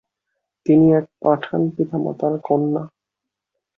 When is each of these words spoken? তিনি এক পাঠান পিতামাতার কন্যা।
তিনি 0.65 0.85
এক 0.93 1.05
পাঠান 1.21 1.61
পিতামাতার 1.75 2.33
কন্যা। 2.43 2.83